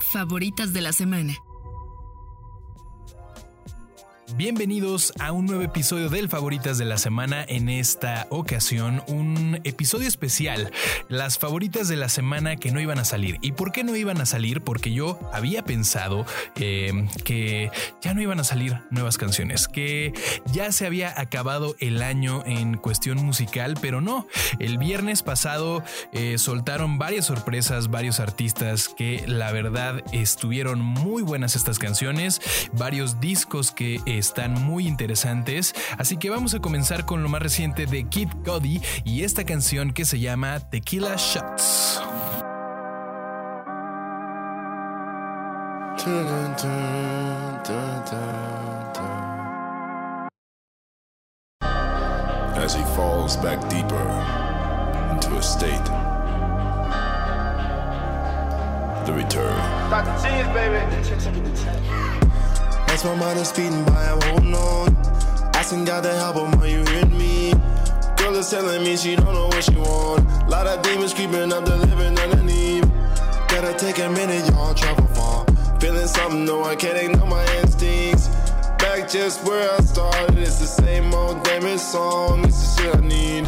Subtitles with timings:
[0.00, 1.45] Favoritas de la semana.
[4.36, 7.42] Bienvenidos a un nuevo episodio del Favoritas de la Semana.
[7.48, 10.72] En esta ocasión, un episodio especial.
[11.08, 13.38] Las favoritas de la semana que no iban a salir.
[13.40, 14.60] ¿Y por qué no iban a salir?
[14.60, 16.26] Porque yo había pensado
[16.56, 17.70] eh, que
[18.02, 20.12] ya no iban a salir nuevas canciones, que
[20.52, 24.26] ya se había acabado el año en cuestión musical, pero no.
[24.58, 31.56] El viernes pasado eh, soltaron varias sorpresas, varios artistas que la verdad estuvieron muy buenas
[31.56, 32.42] estas canciones,
[32.74, 37.86] varios discos que están muy interesantes, así que vamos a comenzar con lo más reciente
[37.86, 42.00] de Kid Cody y esta canción que se llama Tequila Shots.
[52.58, 54.06] As he falls back deeper
[55.12, 55.86] into a state.
[59.06, 59.56] The return.
[59.88, 60.16] Dr.
[60.20, 60.82] Cheese, baby.
[62.96, 64.96] As my mind is speeding by, I'm holding on.
[65.54, 67.52] Asking God to help him, are you hearing me?
[68.16, 70.48] Girl is telling me she don't know what she want.
[70.48, 72.88] Lot of demons creeping up, the living underneath.
[73.48, 75.44] Gotta take a minute, y'all travel far.
[75.78, 78.28] Feeling something, no, I can't ignore my instincts.
[78.78, 82.46] Back just where I started, it's the same old damn song.
[82.46, 83.44] It's the shit I need.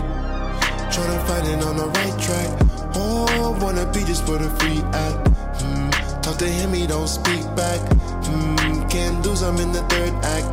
[0.92, 2.50] Trying to find it on the right track.
[2.96, 5.28] Oh, wanna be just for the free at.
[5.56, 6.20] Hmm.
[6.20, 7.80] Talk to him, he don't speak back.
[8.28, 10.50] Hmm, can't lose, I'm in the third act.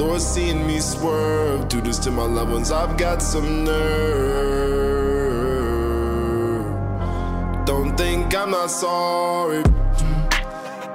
[0.00, 4.46] Lord, seeing me swerve, do this to my loved ones, I've got some nerve.
[7.64, 9.62] Don't think I'm not sorry.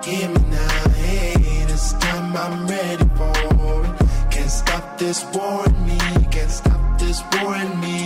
[0.04, 1.34] Hear me now, hey,
[1.72, 3.92] this time I'm ready for it.
[4.34, 6.00] Can't stop this war in me,
[6.36, 7.98] can't stop this war in me,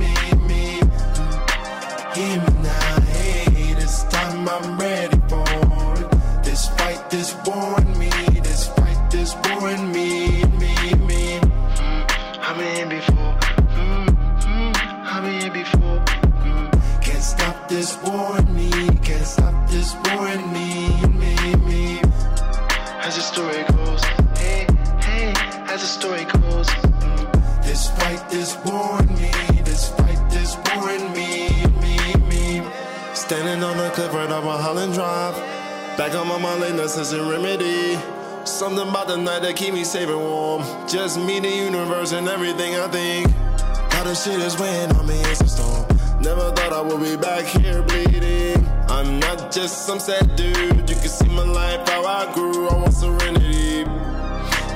[0.00, 0.14] me,
[0.48, 0.64] me.
[2.16, 5.46] Hear me now, hey, this time I'm ready for
[6.00, 6.08] it.
[6.46, 7.81] This fight, this war
[34.58, 35.34] Holland Drive.
[35.96, 37.98] Back on my mind, late since a remedy.
[38.44, 40.62] Something about the night that keep me safe and warm.
[40.88, 43.26] Just me, the universe, and everything I think.
[43.94, 45.86] All the shit is weighing on me, it's a storm.
[46.20, 48.66] Never thought I would be back here bleeding.
[48.88, 50.88] I'm not just some sad dude.
[50.88, 52.68] You can see my life, how I grew.
[52.68, 53.84] I want serenity.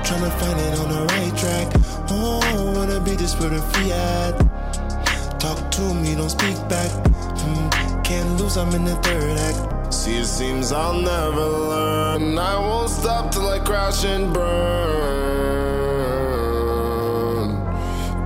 [0.07, 1.73] Trying to find it on the right track.
[2.11, 4.39] Oh, wanna be just where the free at.
[5.41, 6.91] Talk to me, don't speak back.
[7.39, 9.93] Hmm, can't lose, I'm in the third act.
[9.93, 12.39] See, it seems I'll never learn.
[12.39, 14.47] I won't stop till I crash and burn.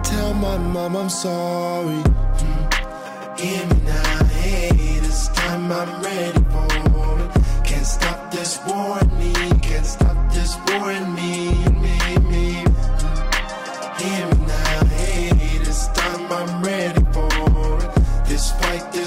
[0.03, 2.03] Tell my mom I'm sorry.
[2.41, 7.31] Hmm, Hear me now, hey, this time I'm ready for it.
[7.65, 11.55] Can't stop this war in me, can't stop this war in me,
[11.85, 11.97] me,
[12.31, 12.65] me.
[12.65, 15.31] Hmm, Hear me now, hey,
[15.65, 17.00] this time I'm ready for it.
[17.00, 17.00] This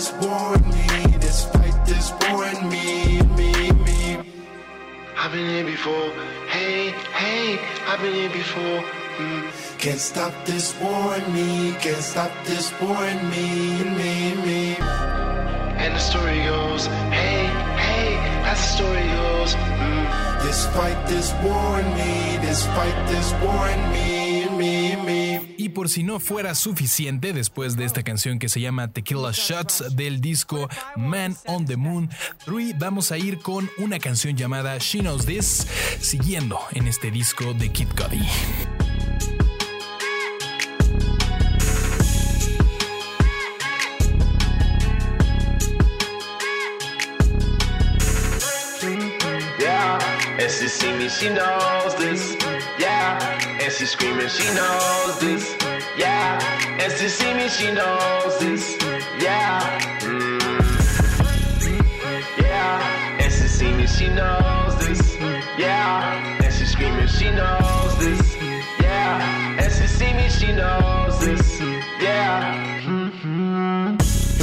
[0.04, 4.18] this war in me, this fight, this war in me, me, me.
[5.16, 6.10] I've been here before,
[6.50, 8.84] hey, hey, I've been here before.
[9.18, 9.80] Mm.
[9.80, 14.76] Can't stop this war in me, can't stop this war in me, me, me.
[15.84, 16.88] And the story goes,
[17.20, 17.48] hey,
[17.88, 18.18] hey,
[18.52, 19.56] as the story goes.
[19.56, 20.42] Mm.
[20.44, 24.23] This fight, this war in me, this fight, this war in me.
[25.58, 29.96] Y por si no fuera suficiente, después de esta canción que se llama Tequila Shots
[29.96, 32.10] del disco Man on the Moon
[32.46, 35.68] 3, vamos a ir con una canción llamada She Knows This,
[36.00, 38.28] siguiendo en este disco de Kid Cudi.
[51.04, 52.53] Me, she knows this.
[52.80, 53.20] Yeah,
[53.62, 55.56] and she screaming, she knows this.
[55.98, 56.40] Yeah,
[56.80, 58.78] and she see me, she knows this.
[59.22, 59.62] Yeah,
[60.00, 60.42] mm.
[62.42, 65.16] yeah, and she see me, she knows this.
[65.58, 68.36] Yeah, and she screaming, she knows this.
[68.82, 71.60] Yeah, and she see me, she knows this.
[72.02, 72.82] Yeah.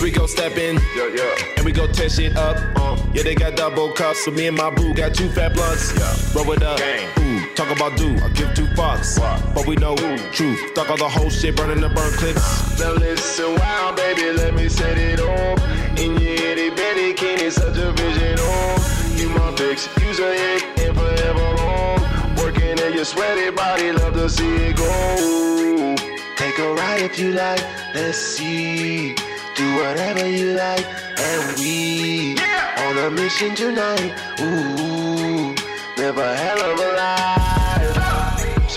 [0.01, 0.81] Here we go, step in.
[0.97, 1.35] Yo, yo.
[1.57, 2.57] And we go tear shit up.
[2.77, 5.93] Uh, yeah, they got double cups, so me and my boo got two fat blunts.
[5.95, 6.41] Yeah.
[6.41, 6.79] Roll it up.
[6.79, 7.07] Gang.
[7.19, 9.21] Ooh, Talk about do, I give two fucks.
[9.55, 9.95] But we know
[10.33, 10.73] truth.
[10.75, 12.81] Talk all the whole shit, burning the burn clips.
[12.81, 15.61] Now listen, wow, baby, let me set it off.
[15.99, 19.15] In your itty bitty kitty, such a vision oh.
[19.15, 22.37] You my fix, use a hick, and forever on.
[22.37, 25.97] Working at your sweaty body, love to see it go.
[26.37, 27.63] Take a ride if you like,
[27.95, 29.15] let's see.
[29.55, 30.87] Do whatever you like,
[31.19, 32.87] and we yeah.
[32.89, 34.15] on a mission tonight.
[34.41, 35.55] Ooh,
[35.99, 37.00] never hell of a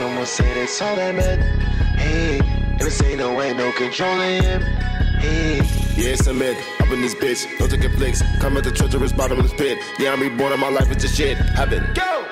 [0.03, 1.41] Someone say that's all that meant.
[1.97, 2.41] Hey,
[2.77, 4.61] this ain't no way, no controlling him.
[5.21, 5.55] Hey.
[5.95, 6.57] Yeah, it's a myth.
[6.81, 8.21] Up in this bitch, no taking flicks.
[8.41, 9.77] Come at the treacherous bottom of this pit.
[9.99, 11.37] Yeah, I'm reborn and my life is just shit.
[11.37, 11.85] Heaven.
[11.93, 12.25] go.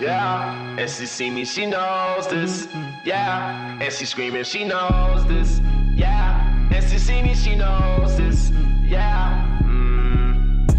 [0.00, 2.68] Yeah, and she see me, she knows this.
[3.04, 5.60] Yeah, and she screaming, she knows this.
[5.92, 8.52] Yeah, and she see me, she knows this.
[8.84, 10.78] Yeah, mm.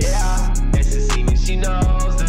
[0.00, 2.19] yeah, and she see me, she knows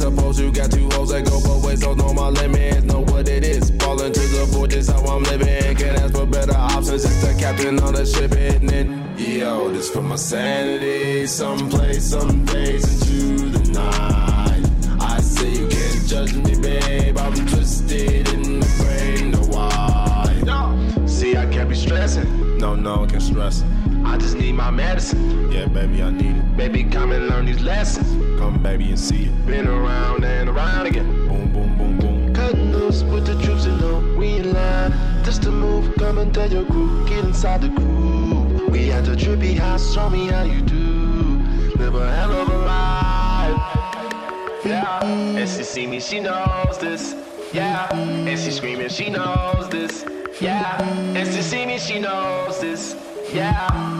[0.00, 2.84] Suppose you got two hoes that go both ways, don't know my limits.
[2.84, 3.70] Know what it is.
[3.80, 5.76] Falling into the void, this how I'm living.
[5.76, 7.04] Can't ask for better options.
[7.04, 9.20] It's the captain on the ship hitting it.
[9.20, 11.26] Yo, this for my sanity.
[11.26, 15.02] Someplace, some days into the night.
[15.02, 17.18] I say you can't judge me, babe.
[17.18, 19.32] I'm twisted in the brain.
[19.32, 20.40] No why?
[20.46, 21.06] No.
[21.06, 22.56] See, I can't be stressing.
[22.56, 23.62] No, no, I can't stress.
[24.06, 25.52] I just need my medicine.
[25.52, 26.56] Yeah, baby, I need it.
[26.56, 28.19] Baby, come and learn these lessons.
[28.40, 29.46] Come, baby, and see it.
[29.46, 31.28] Been around and around again.
[31.28, 32.32] Boom, boom, boom, boom.
[32.32, 34.94] Cutting loose with the troops and know we in line.
[35.22, 38.70] Just to move, come and tell your crew, get inside the groove.
[38.70, 41.42] We at the trippy house, show me how you do.
[41.76, 44.64] Live a hell of a life.
[44.64, 47.14] Yeah, and she see me, she knows this.
[47.52, 50.02] Yeah, and she screaming, she knows this.
[50.40, 50.82] Yeah,
[51.14, 52.96] and she see me, she knows this.
[53.34, 53.99] Yeah.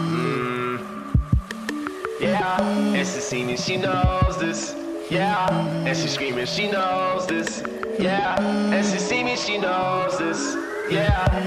[2.21, 4.75] Yeah, and she see me, she knows this.
[5.09, 5.49] Yeah,
[5.85, 7.63] and she screaming, she knows this.
[7.99, 10.55] Yeah, and she see me, she knows this.
[10.89, 11.41] Yeah.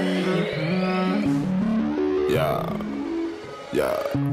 [2.29, 2.77] Yeah.
[3.73, 4.24] Yeah.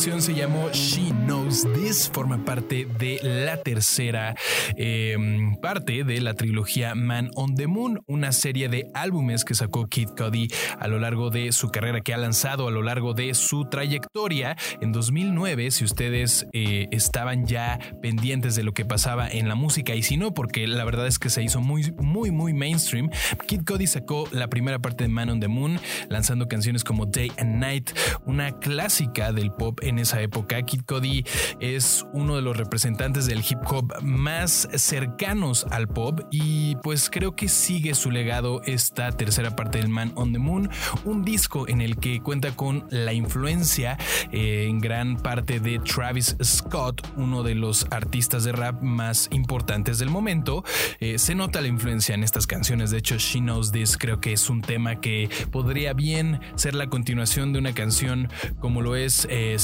[0.00, 4.34] Canción se llamó She Knows This, forma parte de la tercera
[4.78, 5.14] eh,
[5.60, 10.08] parte de la trilogía Man on the Moon, una serie de álbumes que sacó Kid
[10.16, 10.48] Cudi
[10.78, 14.56] a lo largo de su carrera, que ha lanzado a lo largo de su trayectoria.
[14.80, 19.94] En 2009, si ustedes eh, estaban ya pendientes de lo que pasaba en la música,
[19.94, 23.10] y si no, porque la verdad es que se hizo muy, muy, muy mainstream,
[23.46, 27.30] Kid Cudi sacó la primera parte de Man on the Moon, lanzando canciones como Day
[27.36, 27.90] and Night,
[28.24, 30.62] una clásica del pop en esa época.
[30.62, 31.24] Kid Cudi
[31.60, 37.36] es uno de los representantes del hip hop más cercanos al pop y pues creo
[37.36, 40.70] que sigue su legado esta tercera parte del Man on the Moon,
[41.04, 43.98] un disco en el que cuenta con la influencia
[44.32, 49.98] eh, en gran parte de Travis Scott, uno de los artistas de rap más importantes
[49.98, 50.64] del momento.
[51.00, 54.32] Eh, se nota la influencia en estas canciones, de hecho She Knows This creo que
[54.32, 58.28] es un tema que podría bien ser la continuación de una canción
[58.60, 59.56] como lo es eh,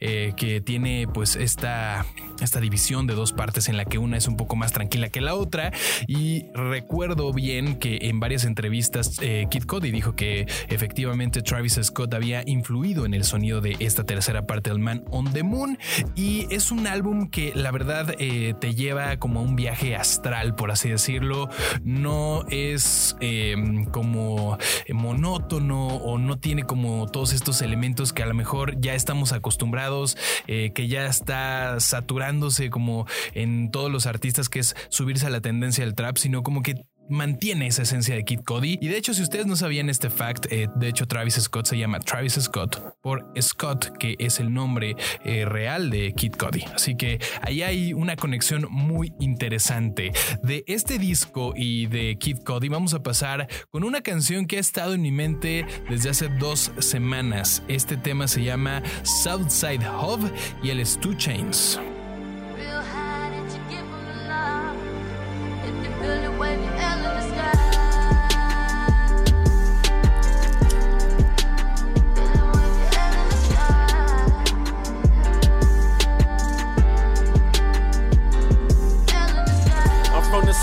[0.00, 2.04] Eh, que tiene pues esta,
[2.40, 5.20] esta división de dos partes en la que una es un poco más tranquila que
[5.20, 5.72] la otra.
[6.06, 12.14] Y recuerdo bien que en varias entrevistas eh, Kid Cody dijo que efectivamente Travis Scott
[12.14, 15.78] había influido en el sonido de esta tercera parte del Man on the Moon.
[16.14, 20.54] Y es un álbum que la verdad eh, te lleva como a un viaje astral,
[20.54, 21.48] por así decirlo.
[21.82, 23.56] No es eh,
[23.90, 24.58] como
[24.92, 30.16] monótono o no tiene como todos estos elementos que a lo mejor ya estamos acostumbrados,
[30.48, 35.40] eh, que ya está saturándose como en todos los artistas, que es subirse a la
[35.40, 38.78] tendencia del trap, sino como que mantiene esa esencia de Kid Cody.
[38.80, 41.78] Y de hecho, si ustedes no sabían este fact, eh, de hecho Travis Scott se
[41.78, 46.64] llama Travis Scott por Scott, que es el nombre eh, real de Kid Cody.
[46.74, 50.12] Así que ahí hay una conexión muy interesante.
[50.42, 54.60] De este disco y de Kid Cody vamos a pasar con una canción que ha
[54.60, 57.62] estado en mi mente desde hace dos semanas.
[57.68, 60.30] Este tema se llama Southside Hub
[60.62, 61.80] y el Two Chains.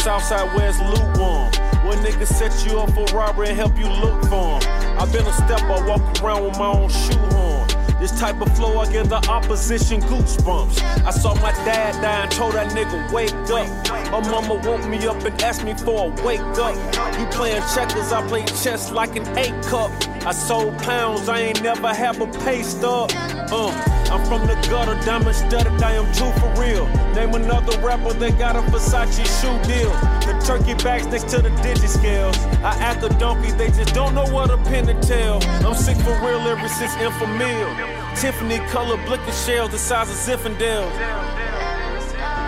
[0.05, 1.51] I'm from the south side where it's lukewarm.
[1.87, 4.99] When niggas set you up for robbery and help you look for 'em.
[4.99, 7.67] i been a step, I walk around with my own shoe horn.
[8.01, 11.05] This type of flow, I give the opposition goosebumps.
[11.05, 14.11] I saw my dad die and told that nigga, wake up.
[14.11, 16.75] My mama woke me up and asked me for a wake up.
[17.17, 19.91] You playing checkers, I play chess like an eight cup.
[20.25, 23.11] I sold pounds, I ain't never have a pay stub.
[23.51, 23.67] Uh,
[24.09, 26.87] I'm from the gutter, diamond studded, I am true for real.
[27.13, 29.91] Name another rapper that got a Versace shoe deal.
[30.23, 32.37] The turkey bags next to the digi scales.
[32.63, 35.43] I act a donkey, they just don't know what a pin to tell.
[35.65, 38.15] I'm sick for real ever since Infamil.
[38.15, 40.93] Tiffany color blicker shells the size of Zinfandels.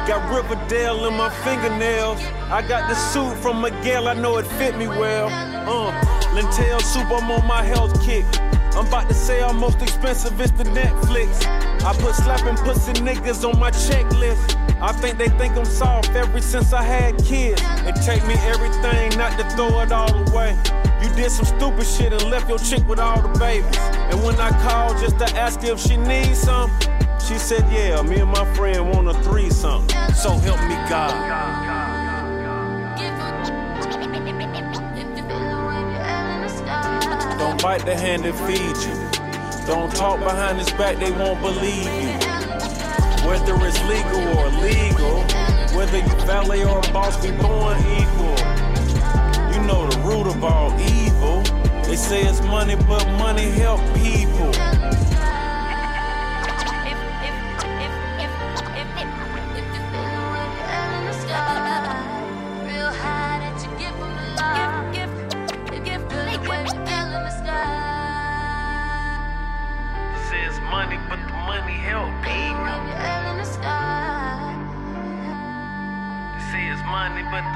[0.07, 2.21] Got Riverdale in my fingernails.
[2.49, 5.27] I got the suit from Miguel, I know it fit me well.
[5.67, 8.25] Uh, lentil soup, I'm on my health kick.
[8.75, 11.45] I'm about to say our most expensive is the Netflix.
[11.83, 14.55] I put slapping pussy niggas on my checklist.
[14.81, 17.61] I think they think I'm soft ever since I had kids.
[17.87, 20.57] It take me everything not to throw it all away.
[21.01, 23.77] You did some stupid shit and left your chick with all the babies.
[24.11, 26.69] And when I called just to ask if she needs some,
[27.25, 29.87] she said, Yeah, me and my friend want a threesome.
[30.13, 31.54] So help me God.
[37.45, 39.67] Don't bite the hand that feeds you.
[39.67, 42.09] Don't talk behind his back, they won't believe you.
[43.21, 45.21] Whether it's legal or illegal,
[45.77, 48.35] whether you valet or a boss, we born equal.
[49.53, 51.43] You know the root of all evil.
[51.83, 54.51] They say it's money, but money help people.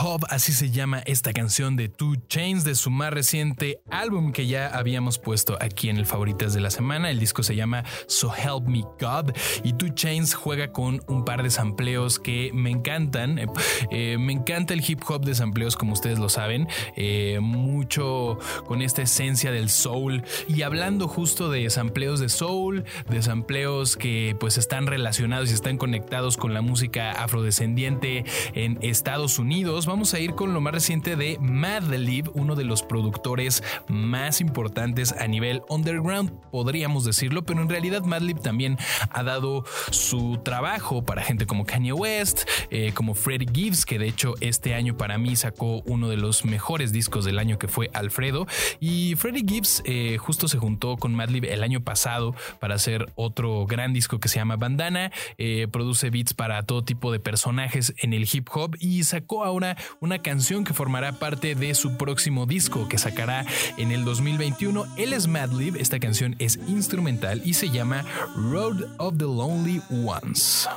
[0.00, 4.46] Hub, así se llama esta canción de Two Chains de su más reciente álbum que
[4.46, 7.10] ya habíamos puesto aquí en el Favoritas de la Semana.
[7.10, 11.42] El disco se llama So Help Me God y Two Chains juega con un par
[11.42, 13.38] de sampleos que me encantan.
[13.38, 13.46] Eh,
[13.90, 16.66] eh, me encanta el hip hop de sampleos, como ustedes lo saben,
[16.96, 23.22] eh, mucho con esta esencia del soul y hablando justo de sampleos de soul, de
[23.22, 29.88] sampleos que pues están relacionados y están conectados con la música afrodescendiente en Estados Unidos.
[29.90, 35.10] Vamos a ir con lo más reciente de Madlib, uno de los productores más importantes
[35.10, 38.78] a nivel underground, podríamos decirlo, pero en realidad Madlib también
[39.10, 44.06] ha dado su trabajo para gente como Kanye West, eh, como Freddie Gibbs, que de
[44.06, 47.90] hecho este año para mí sacó uno de los mejores discos del año que fue
[47.92, 48.46] Alfredo.
[48.78, 53.66] Y Freddie Gibbs eh, justo se juntó con Madlib el año pasado para hacer otro
[53.66, 55.10] gran disco que se llama Bandana.
[55.36, 59.76] Eh, produce beats para todo tipo de personajes en el hip hop y sacó ahora
[60.00, 63.46] una canción que formará parte de su próximo disco que sacará
[63.76, 64.86] en el 2021.
[64.96, 68.04] Él es Madlib, esta canción es instrumental y se llama
[68.36, 70.68] Road of the Lonely Ones.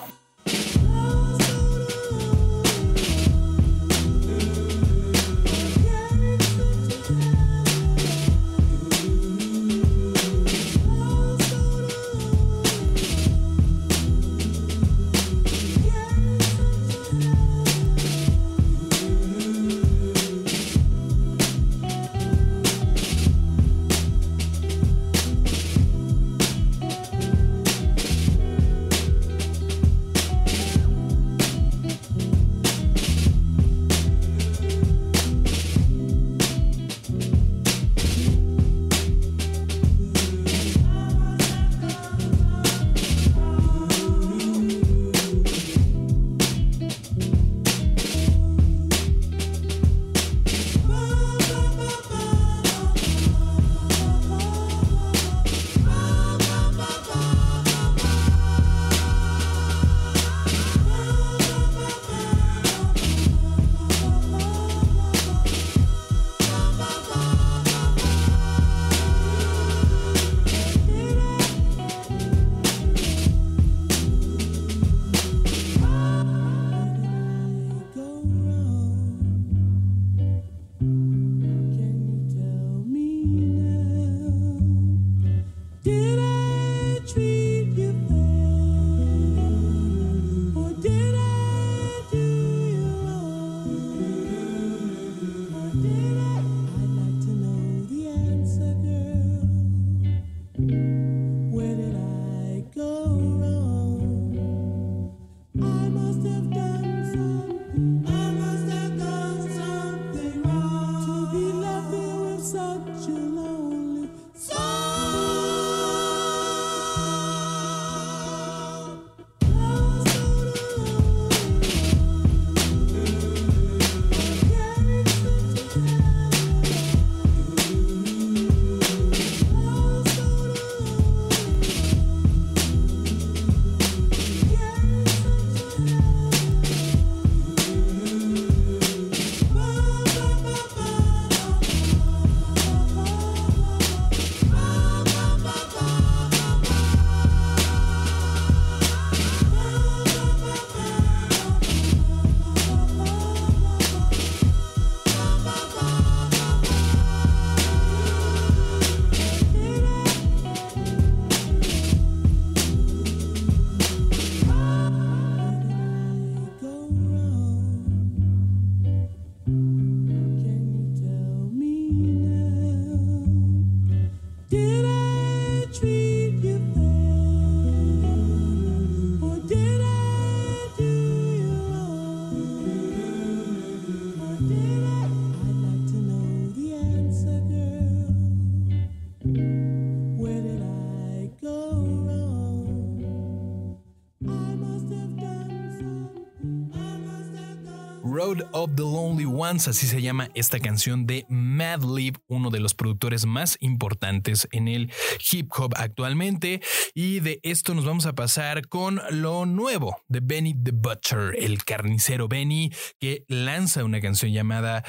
[198.64, 203.26] Of the Lonely Ones, así se llama esta canción de Madlib, uno de los productores
[203.26, 204.92] más importantes en el
[205.32, 206.62] hip hop actualmente.
[206.94, 211.64] Y de esto nos vamos a pasar con lo nuevo de Benny the Butcher, el
[211.66, 214.84] carnicero Benny, que lanza una canción llamada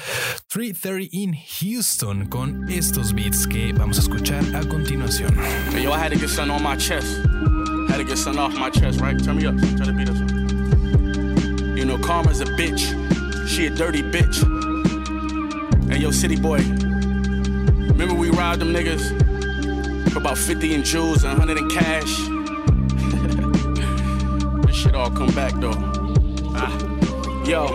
[0.47, 5.35] 330 in Houston con estos beats que vamos a escuchar a continuación.
[5.81, 7.07] Yo, I had to get something on my chest.
[7.89, 9.21] Had to get something off chest, right?
[9.21, 9.55] Turn me up.
[9.57, 10.15] Turn the beat up.
[11.77, 13.24] You know, Karma's a bitch.
[13.47, 14.41] She a dirty bitch.
[15.91, 16.57] And yo, city boy.
[17.89, 22.17] Remember we robbed them niggas for about 50 in jewels and 100 in cash?
[24.67, 25.73] this shit all come back though.
[26.55, 26.95] Ah.
[27.45, 27.67] Yo,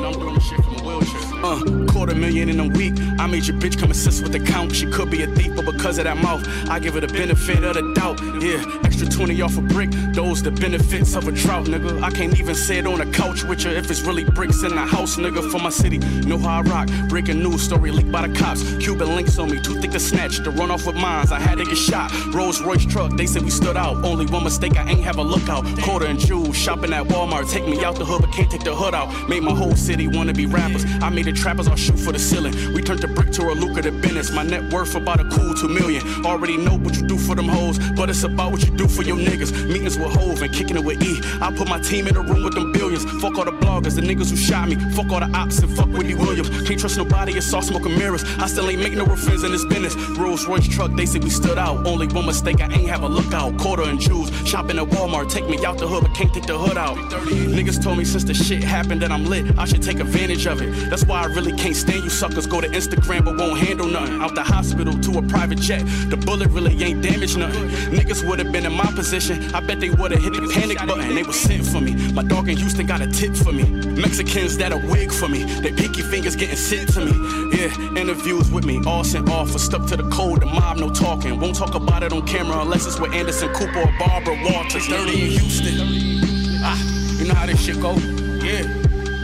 [1.42, 2.92] Uh, quarter million in a week.
[3.18, 4.76] I made your bitch come assist with the count.
[4.76, 7.64] She could be a thief, but because of that mouth, I give her the benefit
[7.64, 8.20] of the doubt.
[8.42, 9.90] Yeah, extra 20 off a brick.
[10.12, 12.02] Those the benefits of a drought, nigga.
[12.02, 14.82] I can't even sit on a couch with you if it's really bricks in the
[14.82, 15.50] house, nigga.
[15.50, 15.98] For my city,
[16.28, 16.88] know how I rock.
[17.08, 18.62] Breaking news story leaked by the cops.
[18.76, 20.44] Cuban links on me, too thick to snatch.
[20.44, 22.12] To run off with mines, I had to get shot.
[22.34, 24.04] Rolls Royce truck, they said we stood out.
[24.04, 25.64] Only one mistake, I ain't have a lookout.
[25.80, 27.50] Quarter and jewels, shopping at Walmart.
[27.50, 29.08] Take me out the hood, but can't take the hood out.
[29.28, 30.84] Made my whole city wanna be rappers.
[31.00, 32.52] I made the trappers all shoot for the ceiling.
[32.74, 34.30] We turned the brick to a lucrative business.
[34.32, 36.02] My net worth about a cool two million.
[36.24, 39.02] Already know what you do for them hoes, but it's about what you do for
[39.02, 39.52] your niggas.
[39.68, 41.20] Meetings with Hove and kicking it with E.
[41.40, 43.04] I put my team in a room with them billions.
[43.22, 44.76] Fuck all the bloggers, the niggas who shot me.
[44.96, 46.48] Fuck all the ops and fuck Whitney Williams.
[46.66, 48.24] Can't trust nobody, it's all smoking mirrors.
[48.38, 49.94] I still ain't make no friends in this business.
[50.18, 51.86] Rolls Royce truck, they say we stood out.
[51.86, 53.56] Only one mistake, I ain't have a lookout.
[53.58, 55.30] Quarter and jewels, shopping at Walmart.
[55.30, 56.96] Take me out the hood, but can't take the hood out.
[56.96, 60.60] Niggas told me since the shit happened that I'm lit, I should take advantage of
[60.60, 60.90] it.
[60.90, 62.46] That's why I really can't stand you suckers.
[62.46, 64.22] Go to Instagram, but won't handle nothing.
[64.22, 65.80] Out the hospital to a private jet.
[66.08, 67.68] The bullet really ain't damaged nothing.
[67.92, 69.54] Niggas would have been in my position.
[69.54, 71.14] I bet they would have hit the panic button.
[71.14, 71.92] They was sent for me.
[72.12, 73.64] My dog in Houston got a tip for me.
[74.00, 75.44] Mexicans that a wig for me.
[75.44, 77.12] They pinky fingers getting sent to me.
[77.54, 78.80] Yeah, interviews with me.
[78.86, 79.50] All sent off.
[79.60, 80.40] Stuck to the code.
[80.40, 81.38] The mob, no talking.
[81.38, 84.88] Won't talk about it on camera unless it's with Anderson Cooper or Barbara Walters.
[84.88, 86.60] Dirty in Houston.
[86.64, 86.80] Ah,
[87.18, 87.92] you know how this shit go?
[88.40, 88.64] Yeah.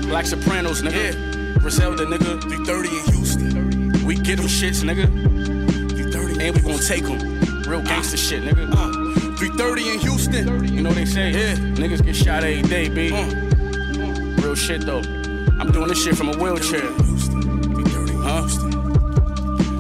[0.03, 1.15] Black Sopranos, nigga.
[1.15, 1.46] Yeah.
[1.67, 2.41] Griselda, nigga.
[2.43, 4.07] 330 in Houston.
[4.07, 5.11] We get them shits, nigga.
[5.91, 6.47] 330.
[6.47, 7.19] And we gon' take them.
[7.69, 8.71] Real gangster shit, nigga.
[8.71, 10.65] Uh, 330 in Houston.
[10.73, 11.33] You know what they say?
[11.33, 11.57] Yeah.
[11.75, 13.11] Niggas get shot every day, B.
[13.13, 13.27] Uh,
[14.43, 15.03] real shit, though.
[15.59, 16.87] I'm doing this shit from a wheelchair.
[18.23, 18.47] Huh?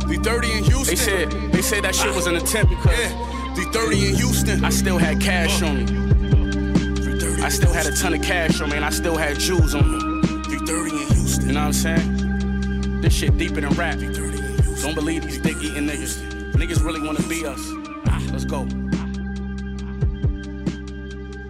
[0.08, 0.86] 330 in Houston.
[0.86, 3.54] They said they said that shit was an attempt because yeah.
[3.54, 4.64] 330 in Houston.
[4.64, 7.44] I still had cash on me.
[7.44, 9.88] I still had a ton of cash on me, and I still had jewels on
[9.88, 10.05] me.
[10.46, 11.46] 330 in Houston.
[11.48, 13.00] You know what I'm saying?
[13.00, 13.98] This shit deeper than rap.
[13.98, 16.52] Don't believe these dick eating niggas.
[16.52, 17.60] Niggas really wanna be us.
[18.06, 18.66] Ah, let's go.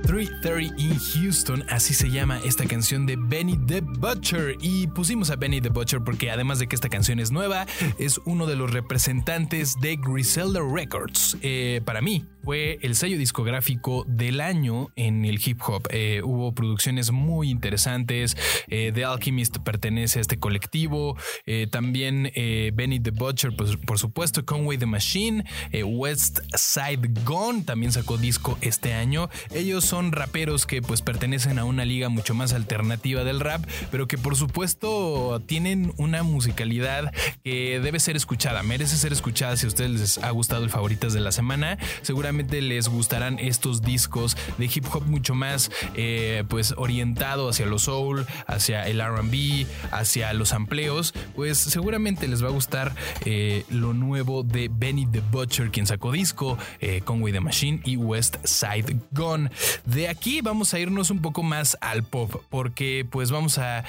[0.07, 4.57] 330 in Houston, así se llama esta canción de Benny the Butcher.
[4.61, 7.67] Y pusimos a Benny the Butcher porque además de que esta canción es nueva,
[7.99, 11.37] es uno de los representantes de Griselda Records.
[11.43, 15.89] Eh, para mí, fue el sello discográfico del año en el hip hop.
[15.91, 18.37] Eh, hubo producciones muy interesantes.
[18.69, 21.17] Eh, The Alchemist pertenece a este colectivo.
[21.45, 25.45] Eh, también eh, Benny the Butcher, pues, por supuesto, Conway the Machine.
[25.85, 29.29] West Side Gun también sacó disco este año.
[29.53, 34.07] Ellos son raperos que pues pertenecen a una liga mucho más alternativa del rap, pero
[34.07, 39.69] que por supuesto tienen una musicalidad que debe ser escuchada, merece ser escuchada si a
[39.69, 41.77] ustedes les ha gustado el favoritas de la semana.
[42.03, 47.79] Seguramente les gustarán estos discos de hip hop mucho más eh, pues orientado hacia lo
[47.79, 51.15] soul, hacia el RB, hacia los amplios.
[51.35, 52.95] Pues seguramente les va a gustar
[53.25, 57.81] eh, lo nuevo de Benny the Butcher, quien sacó disco eh, con Way the Machine
[57.85, 59.51] y West Side Gun.
[59.85, 63.85] De aquí vamos a irnos un poco más al pop, porque pues vamos a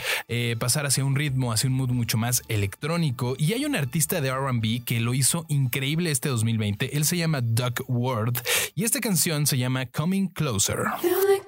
[0.60, 3.36] pasar hacia un ritmo, hacia un mood mucho más electrónico.
[3.38, 6.96] Y hay un artista de RB que lo hizo increíble este 2020.
[6.98, 8.37] Él se llama Duck Ward
[8.76, 10.86] y esta canción se llama Coming Closer.
[11.02, 11.48] Feel like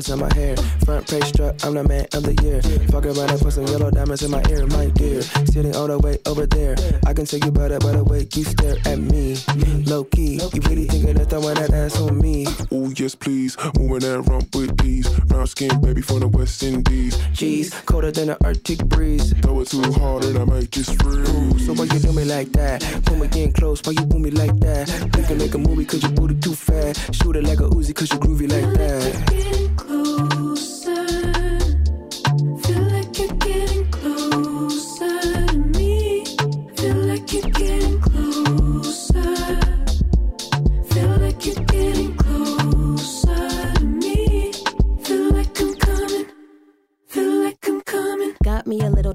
[0.00, 0.56] ducky with the curls in my hair.
[0.84, 2.62] Front page strut, I'm the man of the year.
[2.88, 5.22] Fuck around and put some yellow diamonds in my ear, my dear.
[5.22, 6.76] Sitting all the way over there.
[7.06, 9.36] I can tell you better by the way you stare at me.
[9.86, 12.46] Low key, you really thinking that throwing that ass on me?
[12.72, 13.56] Ooh, yes, please.
[13.78, 15.08] Moving that rump with ease.
[15.26, 17.16] Brown skin, baby, from the West Indies.
[17.32, 19.32] Jeez, colder than an Arctic breeze.
[19.40, 21.66] Throw it too hard and I might just freeze.
[21.66, 22.82] So why you do me like that?
[23.04, 24.88] Pull me in close, why you pull me like that?
[25.16, 27.14] We can make a movie cause you booty too fast.
[27.14, 29.49] Shoot it like a Uzi cause you groovy like that.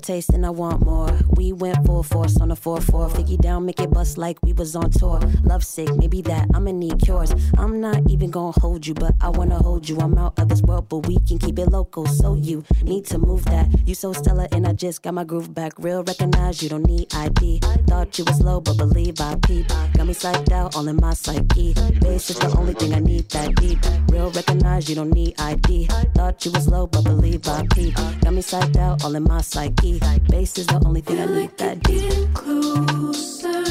[0.06, 1.10] Taste and I want more.
[1.36, 3.10] We went full force on the 4-4.
[3.12, 5.20] Figgy down, make it bust like we was on tour.
[5.44, 7.34] Love sick, maybe that, I'ma need cures.
[7.58, 9.98] I'm not even gonna hold you, but I wanna hold you.
[10.00, 12.06] I'm out of this world, but we can keep it local.
[12.06, 13.68] So you need to move that.
[13.88, 15.74] You so stellar and I just got my groove back.
[15.80, 17.60] Real recognize you don't need ID.
[17.88, 19.68] Thought you was low, but believe I peep.
[19.94, 21.74] Got me psyched out, all in my psyche.
[22.02, 23.80] Bass is the only thing I need that deep.
[24.10, 25.88] Real recognize you don't need ID.
[26.13, 27.96] Thought you was low, but believe I peep.
[27.96, 29.95] Got me psyched out, all in my psyche.
[30.00, 32.02] Bass is the only thing I need like that deep.
[32.02, 33.64] getting closer.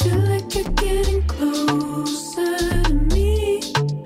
[0.00, 3.60] Feel like you're getting closer to me.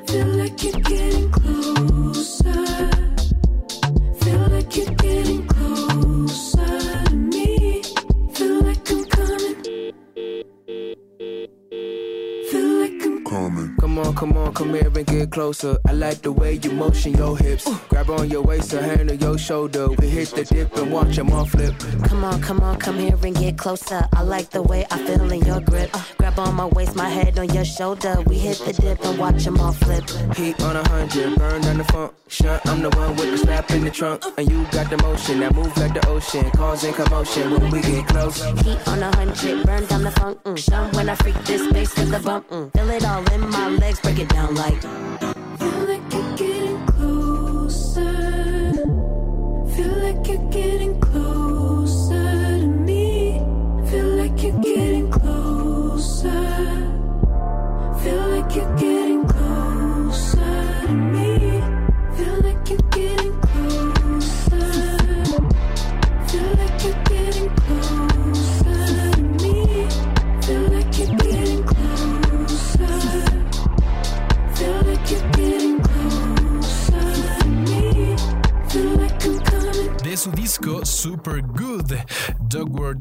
[0.09, 2.67] Feel like you're getting closer.
[4.21, 7.83] Feel like you're getting closer to me.
[8.35, 9.57] Feel like I'm coming.
[12.51, 13.77] Feel like I'm Coming.
[13.81, 15.79] Come on, come on, come here and get closer.
[15.87, 17.65] I like the way you motion your hips.
[17.89, 19.89] Grab on your waist, a hand on your shoulder.
[19.89, 21.75] We hit the dip and watch them all flip.
[22.03, 24.09] Come on, come on, come here and get closer.
[24.13, 25.91] I like the way I feel in your grip.
[25.95, 28.21] Uh, grab on my waist, my head on your shoulder.
[28.27, 30.05] We hit the dip and watch them all flip.
[30.37, 32.15] Heat on a hundred, burn down the funk.
[32.27, 34.25] Shunt, I'm the one with the strap in the trunk.
[34.37, 38.07] And you got the motion that move like the ocean, causing commotion when we get
[38.09, 38.43] close.
[38.43, 40.43] Heat on a hundred, burn down the funk.
[40.43, 40.97] Mm.
[40.97, 42.49] When I freak this space with the bump.
[42.51, 42.73] Mm.
[42.73, 45.98] Feel it all in my legs, break it down light.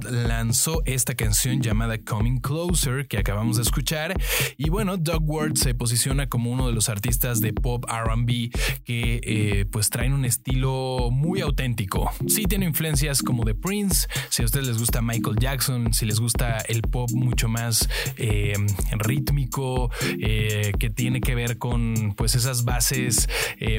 [0.03, 4.13] Lanzó esta canción llamada Coming Closer que acabamos de escuchar.
[4.57, 8.51] Y bueno, Dogward se posiciona como uno de los artistas de pop RB
[8.83, 12.11] que eh, pues traen un estilo muy auténtico.
[12.27, 16.19] Sí tiene influencias como de Prince, si a ustedes les gusta Michael Jackson, si les
[16.19, 18.53] gusta el pop mucho más eh,
[18.99, 23.27] rítmico, eh, que tiene que ver con pues esas bases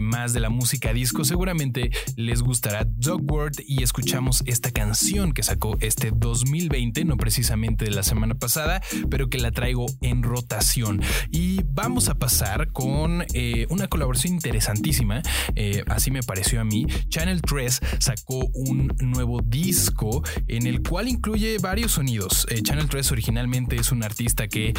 [0.03, 5.77] más de la música disco, seguramente les gustará Dogward y escuchamos esta canción que sacó
[5.81, 11.03] este 2020, no precisamente de la semana pasada, pero que la traigo en rotación.
[11.31, 15.23] Y vamos a pasar con eh, una colaboración interesantísima,
[15.55, 16.87] eh, así me pareció a mí.
[17.09, 22.47] Channel 3 sacó un nuevo disco en el cual incluye varios sonidos.
[22.51, 24.75] Eh, Channel 3 originalmente es un artista que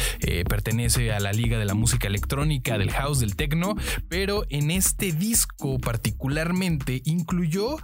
[0.48, 3.76] pertenece a la liga de la música electrónica, del house, del techno,
[4.08, 7.76] pero en este disco particularmente incluyó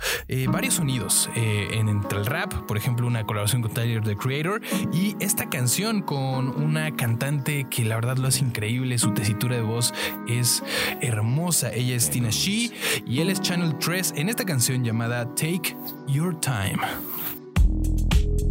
[0.49, 4.63] varios sonidos en, entre el rap, por ejemplo una colaboración con Tyler the Creator
[4.95, 9.63] y esta canción con una cantante que la verdad lo hace increíble, su tesitura de
[9.63, 9.93] voz
[10.27, 10.63] es
[11.03, 12.71] hermosa, ella es Tina She
[13.07, 15.77] y él es Channel 3 en esta canción llamada Take
[16.09, 16.81] Your Time.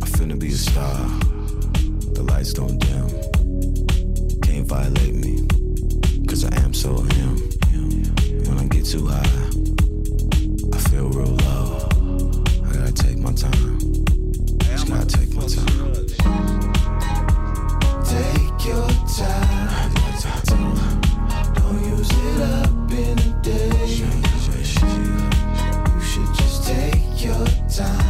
[0.03, 0.95] I finna be a star.
[2.13, 3.07] The lights don't dim.
[4.41, 5.47] Can't violate me.
[6.27, 7.37] Cause I am so him.
[8.47, 9.49] When I get too high,
[10.73, 11.89] I feel real low.
[12.63, 14.04] I gotta take my time.
[14.85, 15.33] Take
[18.65, 19.91] your time.
[21.55, 23.87] Don't use it up in a day.
[23.87, 24.11] You
[26.01, 28.04] should just take your time.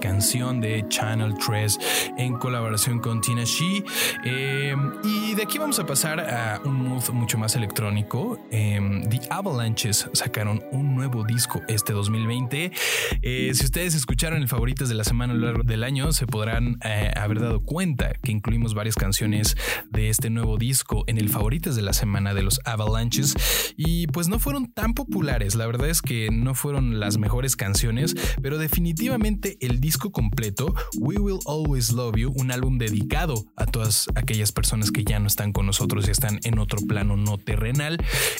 [0.00, 1.78] Canción de Channel 3
[2.16, 3.82] en colaboración con Tina She.
[4.24, 8.38] Eh, y de aquí vamos a pasar a un mood mucho más electrónico.
[8.50, 12.72] Eh, The Avalanches sacaron un nuevo disco este 2020.
[13.22, 16.26] Eh, si ustedes escucharon el favoritos de la semana a lo largo del año, se
[16.26, 19.56] podrán eh, haber dado cuenta que incluimos varias canciones
[19.90, 23.34] de este nuevo disco en el favoritos de la semana de los Avalanches.
[23.76, 25.56] Y pues no fueron tan populares.
[25.56, 28.99] La verdad es que no fueron las mejores canciones, pero definitivamente
[29.60, 34.90] el disco completo, We Will Always Love You, un álbum dedicado a todas aquellas personas
[34.90, 37.96] que ya no están con nosotros y están en otro plano no terrenal.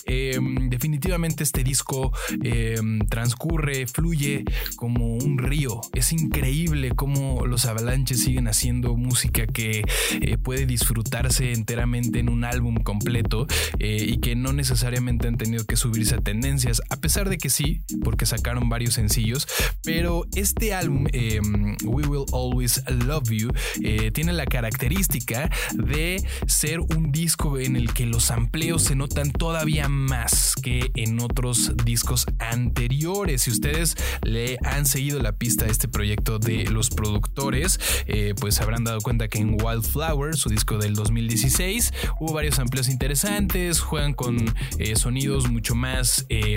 [0.07, 2.13] Eh, definitivamente este disco
[2.45, 4.45] eh, transcurre, fluye
[4.77, 5.81] como un río.
[5.95, 9.83] Es increíble cómo los avalanches siguen haciendo música que
[10.21, 13.47] eh, puede disfrutarse enteramente en un álbum completo
[13.79, 17.49] eh, y que no necesariamente han tenido que subirse a tendencias, a pesar de que
[17.49, 19.49] sí, porque sacaron varios sencillos,
[19.83, 21.41] pero este álbum, eh,
[21.85, 23.53] We Will Always Love You,
[23.85, 29.31] eh, tiene la característica de ser un disco en el que los amplios se notan
[29.31, 33.43] todavía más que en otros discos anteriores.
[33.43, 38.61] Si ustedes le han seguido la pista a este proyecto de los productores, eh, pues
[38.61, 44.15] habrán dado cuenta que en Wildflower, su disco del 2016, hubo varios amplios interesantes, juegan
[44.15, 46.57] con eh, sonidos mucho más eh,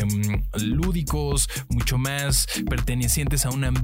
[0.59, 3.82] lúdicos, mucho más pertenecientes a un ambiente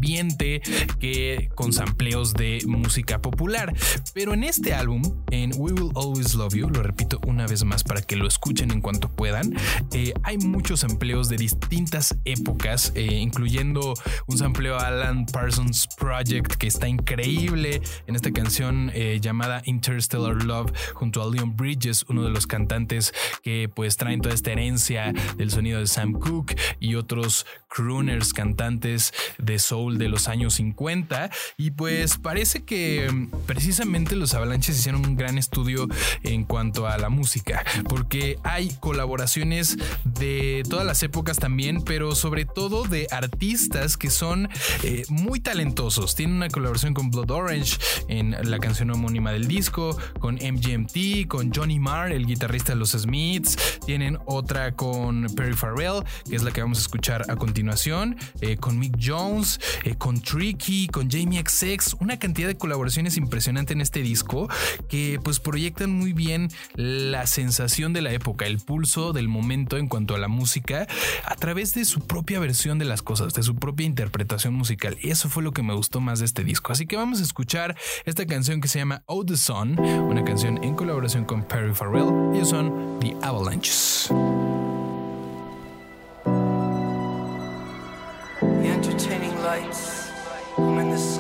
[1.00, 3.74] que con sampleos de música popular.
[4.14, 7.84] Pero en este álbum, en We Will Always Love You, lo repito una vez más
[7.84, 9.56] para que lo escuchen en cuanto puedan,
[9.94, 13.94] eh, hay muchos sampleos de distintas épocas, eh, incluyendo
[14.28, 20.44] un sampleo a Alan Parsons Project que está increíble en esta canción eh, llamada Interstellar
[20.44, 25.14] Love junto a Leon Bridges, uno de los cantantes que pues traen toda esta herencia
[25.38, 31.30] del sonido de Sam Cooke y otros crooners, cantantes de soul de los años 50
[31.58, 35.88] y pues parece que precisamente los Avalanches hicieron un gran estudio
[36.24, 42.46] en cuanto a la música porque hay colaboraciones de todas las épocas también pero sobre
[42.46, 44.50] todo de artistas que son
[44.84, 46.16] eh, muy talentosos.
[46.16, 51.54] Tienen una colaboración con Blood Orange en la canción homónima del disco con MGMT con
[51.54, 53.80] Johnny Marr el guitarrista de los Smiths.
[53.86, 58.58] Tienen otra con Perry Farrell que es la que vamos a escuchar a continuación eh,
[58.58, 63.82] con Mick Jones eh, con Tricky con Jamie XX una cantidad de colaboraciones impresionante en
[63.82, 64.50] este disco
[64.90, 69.88] que pues proyectan muy bien la sensación de la época, el pulso del momento en
[69.88, 70.88] cuanto a la música
[71.26, 74.98] a través de su propia versión de las cosas, de su propia interpretación musical.
[75.02, 76.72] Y eso fue lo que me gustó más de este disco.
[76.72, 80.64] Así que vamos a escuchar esta canción que se llama Oh the Sun, una canción
[80.64, 82.34] en colaboración con Perry Farrell.
[82.34, 84.10] Ellos son The Avalanches.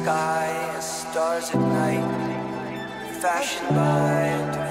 [0.09, 2.07] Sky as stars at night,
[3.21, 4.68] fashioned by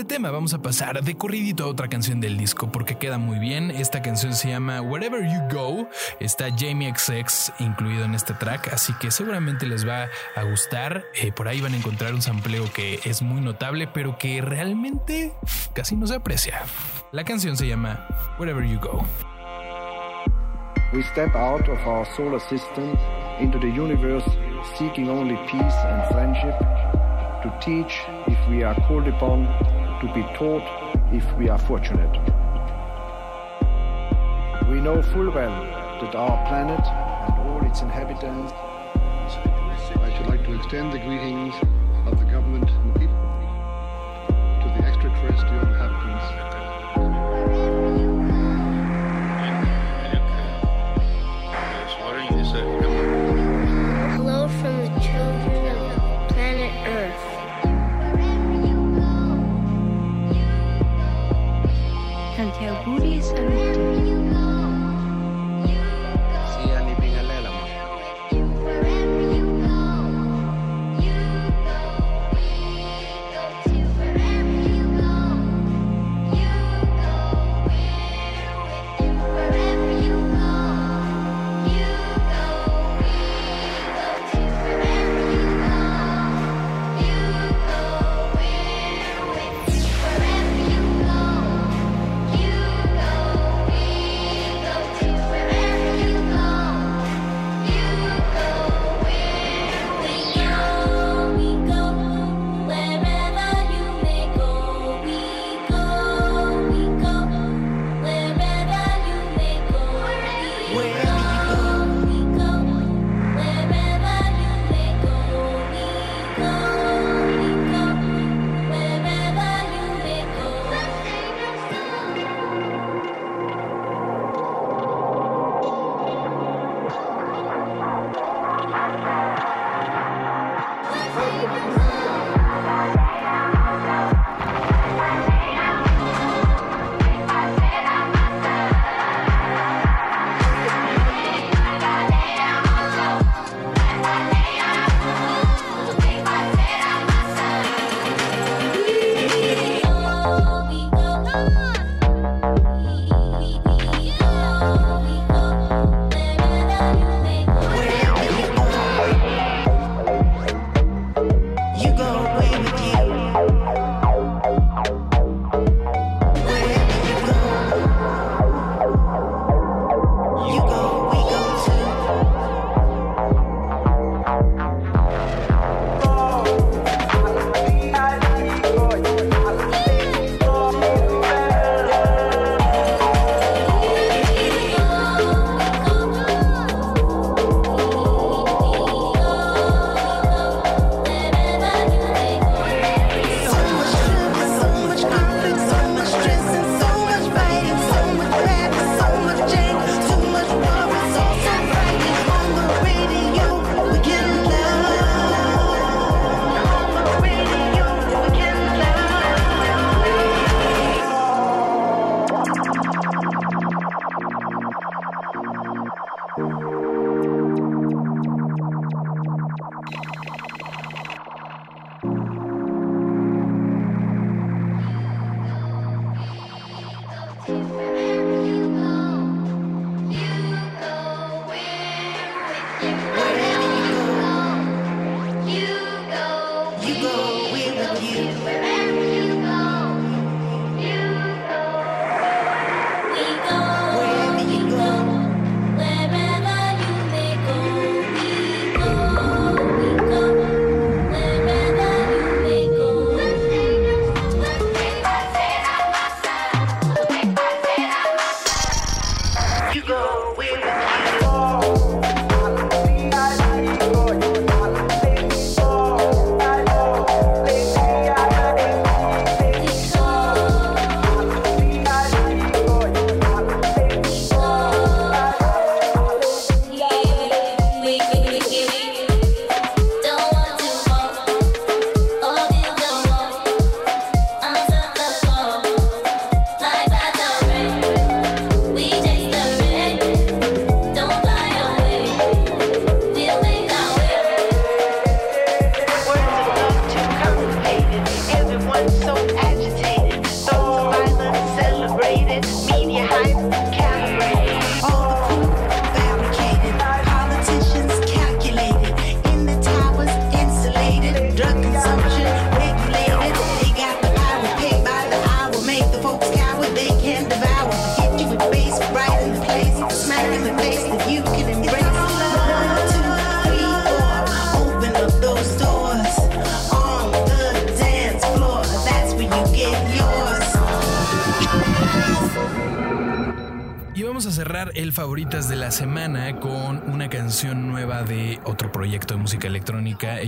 [0.00, 0.30] este tema.
[0.30, 3.70] Vamos a pasar de corridito a otra canción del disco porque queda muy bien.
[3.70, 5.88] Esta canción se llama Wherever You Go.
[6.20, 11.02] Está Jamie XX incluido en este track, así que seguramente les va a gustar.
[11.14, 15.32] Eh, por ahí van a encontrar un sampleo que es muy notable, pero que realmente
[15.72, 16.60] casi no se aprecia.
[17.10, 18.06] La canción se llama
[18.38, 19.02] Wherever You Go.
[20.92, 22.98] We step out of our solar system
[23.40, 24.26] into the universe
[24.76, 26.58] seeking only peace and friendship,
[27.42, 29.46] to teach if we are called upon,
[30.00, 30.62] to be taught
[31.12, 32.12] if we are fortunate.
[34.68, 35.64] We know full well
[36.02, 38.52] that our planet and all its inhabitants.
[38.52, 41.54] I should like to extend the greetings
[42.06, 43.16] of the government and the people
[44.60, 46.55] to the extraterrestrial inhabitants.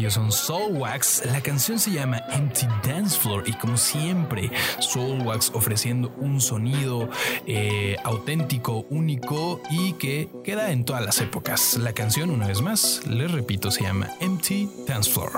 [0.08, 1.26] Ellos son Soulwax.
[1.26, 4.50] La canción se llama Empty Dance Floor y como siempre,
[4.80, 7.10] Soulwax ofreciendo un sonido
[7.46, 11.76] eh, auténtico, único y que queda en todas las épocas.
[11.76, 15.30] La canción, una vez más, les repito, se llama Empty Dance Floor.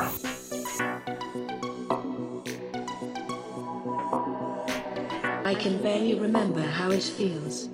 [5.45, 7.69] I can barely remember how it feels.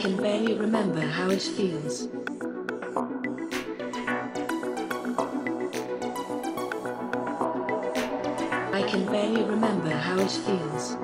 [0.00, 2.08] Can barely remember how it feels.
[8.72, 10.99] I can barely remember how it feels.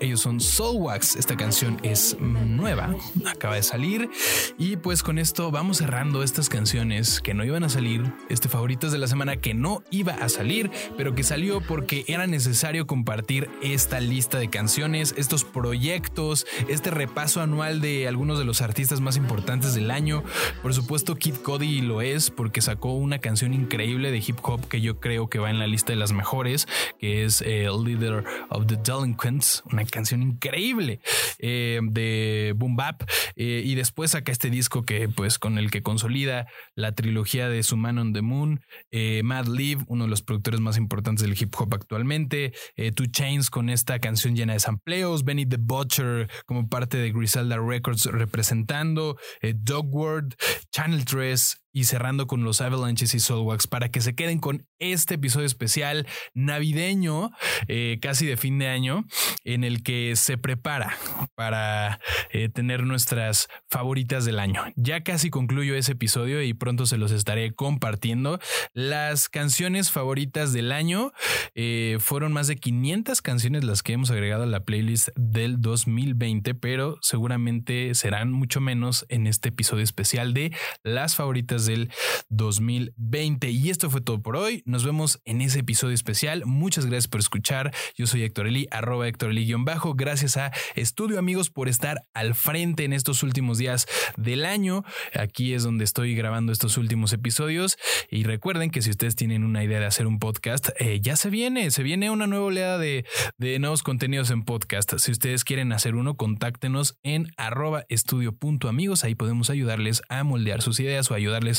[0.00, 1.16] Ellos son Soulwax.
[1.16, 2.94] Esta canción es nueva,
[3.26, 4.10] acaba de salir.
[4.58, 8.12] Y pues con esto vamos cerrando estas canciones que no iban a salir.
[8.28, 12.26] Este favoritos de la semana que no iba a salir, pero que salió porque era
[12.26, 18.60] necesario compartir esta lista de canciones, estos proyectos, este repaso anual de algunos de los
[18.60, 20.22] artistas más importantes del año.
[20.62, 24.80] Por supuesto, Kid Cody lo es porque sacó una canción increíble de hip hop que
[24.80, 26.68] yo creo que va en la lista de las mejores,
[26.98, 31.00] que es eh, Leader of the Delinquents, una canción increíble
[31.38, 33.02] eh, de Boom Bap.
[33.36, 37.62] Eh, y después saca este disco que, pues, con el que consolida la trilogía de
[37.62, 38.60] Su Man on the Moon,
[38.90, 43.06] eh, Mad Live, uno de los productores más importantes del hip hop actualmente, eh, Two
[43.06, 48.06] Chains con esta canción llena de sampleos, Benny the Butcher como parte de Griselda Records
[48.06, 50.34] representando, Dogward,
[50.70, 55.14] Channel 3, y cerrando con los Avalanches y Soulwax para que se queden con este
[55.14, 57.30] episodio especial navideño,
[57.68, 59.04] eh, casi de fin de año,
[59.44, 60.96] en el que se prepara
[61.34, 62.00] para
[62.30, 64.62] eh, tener nuestras favoritas del año.
[64.76, 68.38] Ya casi concluyo ese episodio y pronto se los estaré compartiendo.
[68.74, 71.12] Las canciones favoritas del año
[71.54, 76.54] eh, fueron más de 500 canciones las que hemos agregado a la playlist del 2020,
[76.54, 80.52] pero seguramente serán mucho menos en este episodio especial de
[80.82, 81.90] las favoritas del
[82.28, 83.50] 2020.
[83.50, 84.62] Y esto fue todo por hoy.
[84.66, 86.44] Nos vemos en ese episodio especial.
[86.46, 87.74] Muchas gracias por escuchar.
[87.96, 89.94] Yo soy Héctor Eli, arroba Héctor Eli-bajo.
[89.94, 93.86] Gracias a Estudio Amigos por estar al frente en estos últimos días
[94.16, 94.84] del año.
[95.14, 97.76] Aquí es donde estoy grabando estos últimos episodios.
[98.10, 101.30] Y recuerden que si ustedes tienen una idea de hacer un podcast, eh, ya se
[101.30, 103.04] viene, se viene una nueva oleada de,
[103.38, 104.96] de nuevos contenidos en podcast.
[104.98, 109.04] Si ustedes quieren hacer uno, contáctenos en arroba estudio.amigos.
[109.04, 111.51] Ahí podemos ayudarles a moldear sus ideas o ayudarles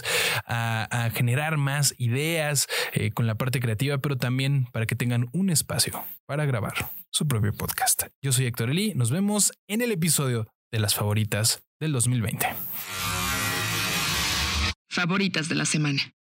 [0.45, 5.49] a, generar más ideas eh, con la parte creativa, pero también para que tengan un
[5.49, 6.73] espacio para grabar
[7.11, 8.03] su propio podcast.
[8.21, 8.93] Yo soy Héctor Eli.
[8.95, 12.47] Nos vemos en el episodio de las favoritas del 2020.
[14.89, 16.13] Favoritas de la semana.